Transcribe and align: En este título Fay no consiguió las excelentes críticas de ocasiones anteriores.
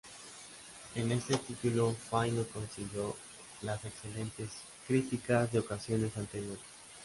En 0.95 1.11
este 1.11 1.35
título 1.37 1.93
Fay 2.09 2.31
no 2.31 2.43
consiguió 2.45 3.15
las 3.61 3.85
excelentes 3.85 4.49
críticas 4.87 5.51
de 5.51 5.59
ocasiones 5.59 6.17
anteriores. 6.17 6.57